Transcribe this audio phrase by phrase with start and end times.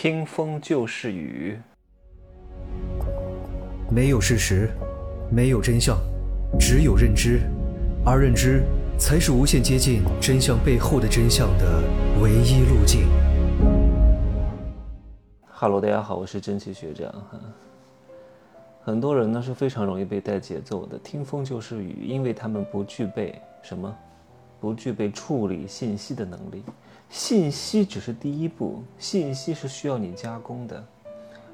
[0.00, 1.58] 听风就是雨，
[3.90, 4.70] 没有事实，
[5.28, 5.98] 没有真相，
[6.56, 7.40] 只有认知，
[8.06, 8.62] 而认知
[8.96, 11.82] 才是无限接近真相背后的真相的
[12.22, 13.08] 唯一路径。
[15.48, 17.40] 哈喽，大家好，我是真奇学长哈。
[18.80, 23.92] 很多人呢是非常容易被带节奏的，听风就是雨，因为他们不具备什么，
[24.60, 26.62] 不具备处理信息的能力。
[27.10, 30.84] 信息只是第一步，信息是需要你加工的，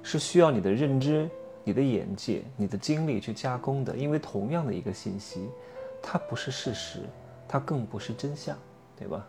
[0.02, 1.28] 是需要你的认知、
[1.62, 3.96] 你的眼界、你的精力去加工的。
[3.96, 5.48] 因为同样的一个信息，
[6.02, 7.00] 它不是事实，
[7.46, 8.58] 它更不是真相，
[8.98, 9.26] 对吧？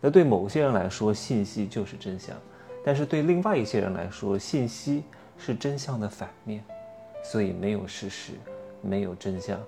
[0.00, 2.36] 那对某些人来说，信息就是真相；
[2.84, 5.04] 但是对另外一些人来说，信息
[5.38, 6.62] 是真相的反面。
[7.24, 8.32] 所以没有事实，
[8.80, 9.58] 没有真相，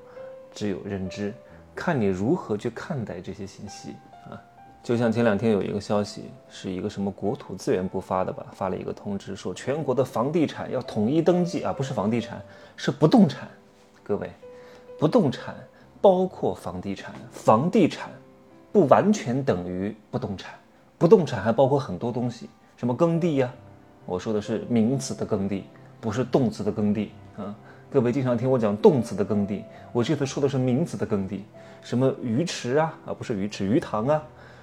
[0.52, 1.32] 只有认知，
[1.74, 3.94] 看你如何去看待这些信息
[4.30, 4.40] 啊。
[4.82, 8.46] 就像前两天有一个消息，是一个什么国土资源部发的吧？
[8.52, 12.40] 发了一个通知，说全国的房地产要统一登记啊，不是房地产，
[12.76, 13.48] 是不动产。
[14.02, 14.30] 各位，
[14.98, 15.54] 不动产
[16.02, 18.10] 包括房地产，房地产
[18.70, 20.54] 不完全等于不动产，
[20.98, 23.50] 不动产还包括很多东西，什么耕地呀？
[24.04, 25.64] 我说的是名词的耕地，
[25.98, 27.56] 不是动词的耕地啊。
[27.90, 31.44] 各位经常听我讲动词的耕地，我这次说的是名词的耕地，
[31.82, 32.92] 什么鱼池啊？
[33.06, 34.22] 啊，不是鱼池，鱼塘啊。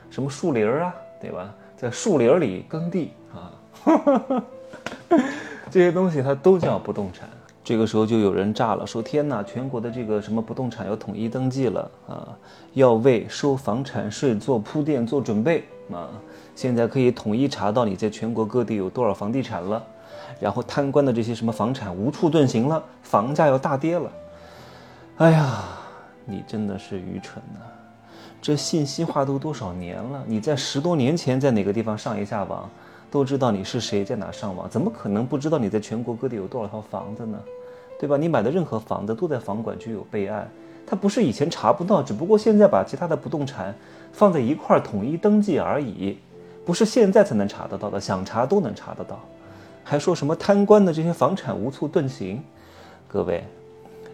[0.10, 1.54] 什么树林儿啊，对吧？
[1.78, 3.54] 在树林里耕地啊，
[5.72, 7.30] 这些东西它都叫不动产。
[7.64, 12.28] 这个时候就有人炸了，说：“天哪，全国的这个什么不动产要统一登记了啊，
[12.74, 16.10] 要为收房产税做铺垫、做准备啊！
[16.56, 19.82] 现在可以统一查到你在全国各地有多少房地产了，
[20.40, 24.12] 然后贪官的这些什么房产无处遁形了，房价要大跌了。
[25.18, 25.64] 哎呀，
[26.26, 27.59] 你真的是愚蠢呐！”
[28.42, 30.23] 这信息化都多少年了？
[30.26, 32.68] 你在十多年前在哪个地方上一下网，
[33.12, 37.38] 都知道你是谁，在哪上网，怎么可能不知道你在全国各地有多少套房子呢？
[38.00, 38.18] 对吧？
[38.18, 40.50] 你买的任何房子都在房管局有备案，
[40.88, 43.75] 它不是以前查不到，只不过现在把其他的不动产
[44.12, 46.18] 放在一块儿统一登记而已，
[46.66, 49.19] 不是现在才能查得到的，想查都能查得到。
[49.91, 52.41] 还说什么贪官的这些房产无处遁形？
[53.09, 53.44] 各位，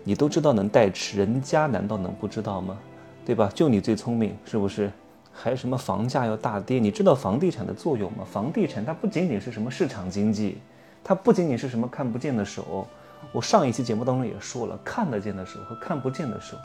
[0.03, 2.75] 你都知道能代持，人家难道能不知道吗？
[3.23, 3.47] 对吧？
[3.53, 4.91] 就你最聪明，是不是？
[5.31, 6.79] 还什么房价要大跌？
[6.79, 8.25] 你知道房地产的作用吗？
[8.25, 10.57] 房地产它不仅仅是什么市场经济，
[11.03, 12.87] 它不仅仅是什么看不见的手。
[13.31, 16.57] 我上一期节目当中也说了，看得见的手和看不见的手，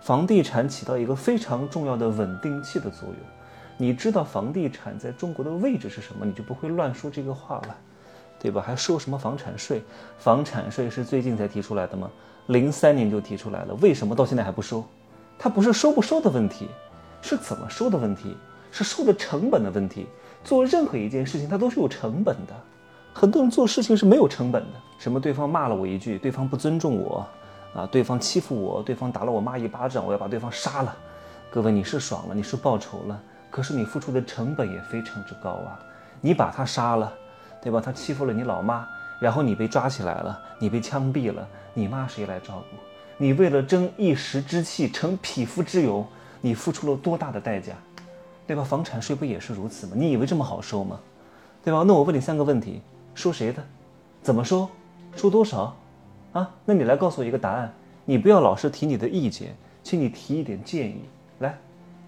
[0.00, 3.16] 房地产起到一个非常重要的稳定器的作用。
[3.76, 7.76] 你知道房地产在中国的位置是什么，你就不会乱说这个话了，
[8.42, 8.60] 对吧？
[8.60, 9.84] 还收什么房产税？
[10.18, 12.10] 房产税是最近才提出来的吗？
[12.48, 14.84] 零三年就提出来了，为什么到现在还不收？
[15.38, 16.68] 它不是收不收的问题，
[17.20, 18.36] 是怎么收的问题，
[18.72, 20.08] 是收的成本的问题。
[20.42, 22.54] 做任何一件事情，它都是有成本的。
[23.14, 24.80] 很多人做事情是没有成本的。
[24.98, 25.20] 什么？
[25.20, 27.24] 对方骂了我一句，对方不尊重我，
[27.74, 30.96] 啊，对方欺负我，对方打了我妈一巴掌，我要把对方杀了。
[31.48, 35.78] 各位，你是爽了，你是报仇了，可是你付出的成本也非常之高啊。
[36.20, 37.12] 你把他杀了，
[37.62, 37.80] 对吧？
[37.80, 38.86] 他欺负了你老妈，
[39.20, 42.76] 然后你被抓起来了，你被枪毙了，你妈谁来照顾？
[43.16, 46.04] 你为了争一时之气，成匹夫之勇，
[46.40, 47.72] 你付出了多大的代价，
[48.46, 48.64] 对吧？
[48.64, 49.92] 房产税不也是如此吗？
[49.94, 50.98] 你以为这么好收吗？
[51.62, 51.84] 对吧？
[51.86, 52.82] 那我问你三个问题：
[53.14, 53.64] 收谁的？
[54.22, 54.68] 怎么收？
[55.14, 55.76] 收多少？
[56.32, 56.50] 啊？
[56.64, 57.72] 那你来告诉我一个答案。
[58.04, 61.04] 你不要老是提你的意见，请你提一点建议。
[61.38, 61.56] 来，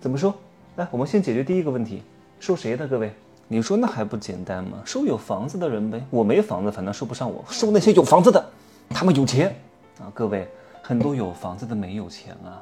[0.01, 0.35] 怎么收？
[0.75, 2.03] 来，我们先解决第一个问题：
[2.41, 2.89] 收谁的？
[2.89, 3.15] 各位，
[3.47, 4.79] 你说那还不简单吗？
[4.85, 6.03] 收有房子的人呗。
[6.11, 7.45] 我没房子，反正收不上我。
[7.49, 8.45] 收那些有房子的，
[8.91, 9.55] 他们有钱
[10.01, 10.49] 啊，各位。
[10.83, 12.61] 很多有房子的没有钱啊，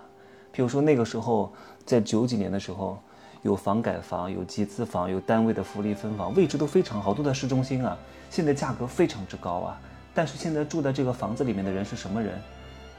[0.53, 1.53] 比如说那个时候，
[1.85, 2.97] 在九几年的时候，
[3.43, 7.99] 有房改房，有集资房，有单位的福利分房，位置都非常好，都在市中心啊。
[8.31, 9.81] 现在价格非常之高啊，
[10.15, 12.41] 但是现在住在这个房子里面的人是什么人？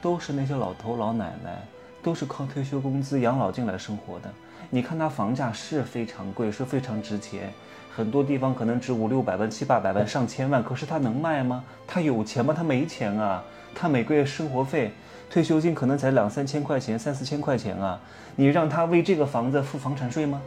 [0.02, 1.62] 都是那些老头老奶奶，
[2.02, 4.30] 都是靠退休工资、养老金来生活的。
[4.70, 7.52] 你看它房价是非常贵，是非常值钱，
[7.94, 11.64] 很多地方可能值五六百万、七八百万、上千万，可是他能卖吗？
[11.86, 12.52] 他有钱吗？
[12.56, 13.42] 他没钱啊，
[13.74, 14.92] 他每个月生活费。
[15.30, 17.98] 退休金可能才两三千块钱，三四千块钱啊！
[18.36, 20.40] 你让他为这个房子付房产税吗？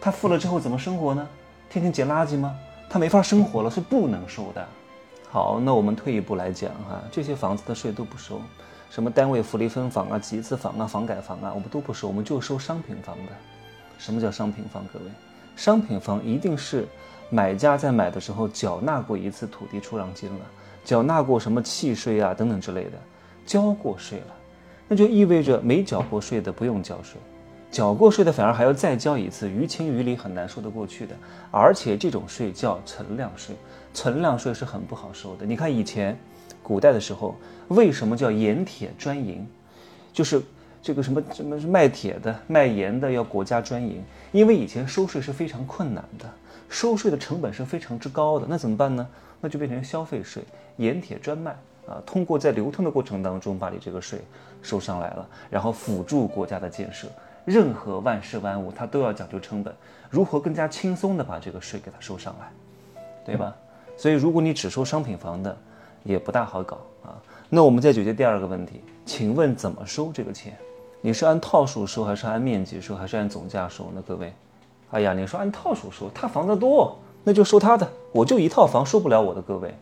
[0.00, 1.28] 他付了之后怎么生活呢？
[1.68, 2.56] 天天捡垃圾吗？
[2.88, 4.66] 他没法生活了，是不能收的。
[5.28, 8.40] 好，那我们退一步来讲哈，这些房子的税都不收，
[8.90, 13.32] 什么单位福利分房啊、集资房啊、房改房啊，我们都不收，我们就收商品房的。
[13.98, 14.84] 什么叫商品房？
[14.92, 15.04] 各位，
[15.54, 16.88] 商品房一定是
[17.30, 20.40] 买家在买的时候缴纳过一次土地出让金了，
[20.84, 22.92] 缴纳过什么契税啊等等之类的。
[23.46, 24.34] 交过税了，
[24.88, 27.20] 那就意味着没缴过税的不用交税，
[27.70, 31.14] 缴过税的反而还要再交一次，于情于理很难说得过去的。
[31.52, 33.54] 而且这种税叫存量税，
[33.94, 35.46] 存量税是很不好收的。
[35.46, 36.18] 你看以前
[36.62, 37.34] 古代的时候，
[37.68, 39.46] 为什么叫盐铁专营？
[40.12, 40.42] 就是
[40.82, 44.02] 这个什么什么是卖铁的、卖盐的要国家专营，
[44.32, 46.28] 因为以前收税是非常困难的，
[46.68, 48.46] 收税的成本是非常之高的。
[48.48, 49.06] 那怎么办呢？
[49.40, 50.42] 那就变成消费税，
[50.76, 51.52] 盐铁专卖
[51.86, 54.20] 啊，通过在流通的过程当中把你这个税
[54.62, 57.08] 收上来了，然后辅助国家的建设。
[57.46, 59.74] 任何万事万物它都要讲究成本，
[60.10, 63.56] 如何更加轻松的把这个税给它收上来，对吧？
[63.96, 65.56] 所以如果你只收商品房的，
[66.02, 67.14] 也不大好搞啊。
[67.48, 70.56] 那我们再解决第二个问题，请问怎么收这个钱？
[71.00, 74.02] 你是按套数收，还是按面积收，还是按总价收呢？
[74.06, 74.32] 各位，
[74.90, 79.74] 哎呀，你说按套数收，他房子多，那就收他的，我就一套房收不了我的各位。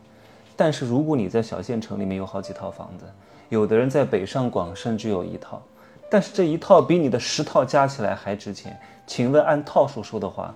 [0.55, 3.05] 但是如果你在小县城里面有好几套房子，
[3.49, 5.61] 有的人在北上广甚至有一套，
[6.09, 8.79] 但是这一套比你的十套加起来还值钱。
[9.05, 10.55] 请问按套数收的话，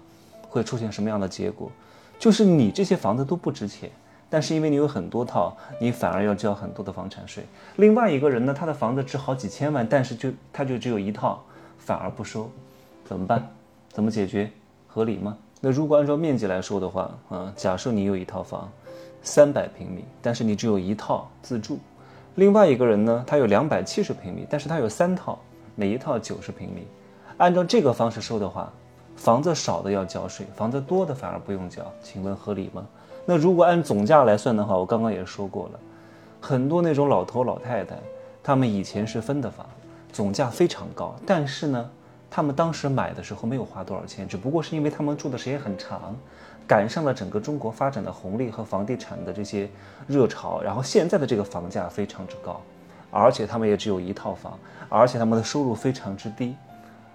[0.50, 1.70] 会出现什么样的结果？
[2.18, 3.90] 就是你这些房子都不值钱。
[4.34, 7.46] 但是因为你有很多套，你反而要交很多的房产税。
[7.76, 11.40] 另外一个人呢，他的房子值好几千万，但是就他就只有一套，
[11.78, 12.50] 反而不收，
[13.06, 13.48] 怎么办？
[13.92, 14.50] 怎么解决？
[14.88, 15.38] 合理吗？
[15.62, 18.68] 那如果按照面积来说的话，啊，假设你有一套房，
[19.22, 21.76] 三百平米，但是你只有一套自住；
[22.34, 25.38] 另外一个人呢，他有两百七十平米，但是他有三套，
[25.76, 26.88] 每一套九十平米。
[27.38, 28.74] 按照这个方式收的话，
[29.16, 32.84] 房子少的要交税，房子多的反而不用交，请问合理吗？
[33.26, 35.80] 那如果按总价来算的话，我刚刚也说过了，
[36.42, 37.96] 很多那种老头老太太，
[38.44, 39.66] 他们以前是分的房，
[40.12, 41.90] 总价非常高，但是呢，
[42.30, 46.16] 他们当时买的时候没有花多少钱，只不过是因为他们住的时间很长，
[46.68, 49.70] 赶上了整个中国发展的红利和房地产的这些
[50.06, 52.60] 热潮，然后现在的这个房价非常之高，
[53.10, 54.60] 而且他们也只有一套房，
[54.90, 56.56] 而且他们的收入非常之低，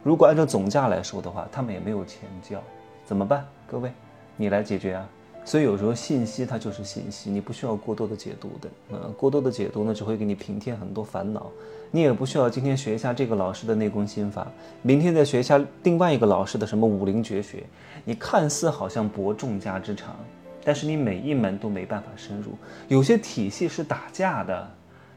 [0.02, 2.58] 如果按照总价来说的话，他们也没有钱交，
[3.04, 3.46] 怎么办？
[3.70, 3.92] 各位，
[4.36, 5.06] 你来解决啊！
[5.48, 8.68] 所以有时候信息它就是信息，你不需要过多的解读的。
[8.90, 11.50] 呃，过多的解读呢，只会给你平添很多烦恼。
[11.90, 14.46] 你也不需要今天学一下这个老师的内功心法，
[14.82, 17.62] 明天再学一下另外一个老师的什么武林绝学。
[18.04, 20.14] 你看似好像博众家之长，
[20.62, 22.52] 但是你每一门都没办法深入。
[22.88, 24.70] 有些体系是打架的，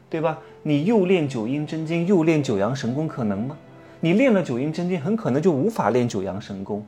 [0.08, 0.38] 对吧？
[0.62, 3.54] 你又练九阴真经，又练九阳神功，可能吗？
[4.00, 6.82] 你练了九阴真经，很可能就无法练九阳神功，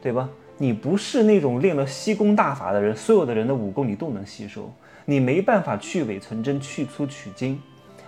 [0.00, 0.26] 对吧？
[0.62, 4.72] 你不是那种练了吸功大法的人，所有的人的武功你都能吸收，
[5.04, 7.60] 你没办法去伪存真、去粗取精。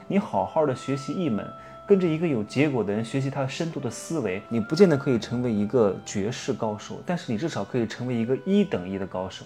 [0.06, 1.45] 你好好的学习一门，
[1.85, 9.45] 跟着一个有结果的人学习他深度的思维，你不见得可以成为一个绝世高手，但是你至少可以成为一个一等一的高手，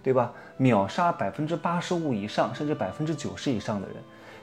[0.00, 0.32] 对吧？
[0.56, 3.96] 秒杀百分之八十五以上，甚至百分之九十以上的人。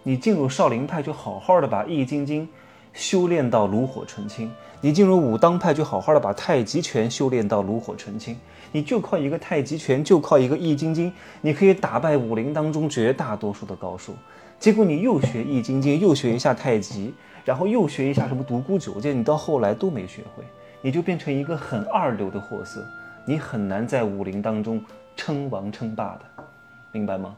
[0.04, 2.50] 你进入少林派，就好好的把易筋经。
[2.94, 8.38] 修炼到炉火纯青，你进入武当派就好好的把太极拳修炼到炉火纯青，
[8.72, 11.12] 你就靠一个太极拳，就靠一个易筋经，
[11.42, 14.14] 你可以打败武林当中绝大多数的高手。
[14.60, 17.14] 结果你又学易筋经，又学一下太极，
[17.44, 20.44] 然后又学一下什么独孤九剑，你到后来都没学会，
[20.82, 22.86] 你就变成一个很二流的货色，
[23.26, 24.82] 你很难在武林当中
[25.16, 26.44] 称王称霸的，
[26.92, 27.36] 明白吗？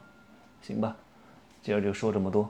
[0.61, 0.95] 行吧，
[1.63, 2.49] 今儿就说这么多。